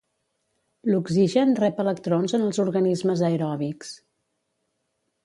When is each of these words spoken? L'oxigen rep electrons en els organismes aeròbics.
L'oxigen 0.91 1.53
rep 1.59 1.81
electrons 1.83 2.35
en 2.37 2.45
els 2.45 2.61
organismes 2.63 3.21
aeròbics. 3.29 3.93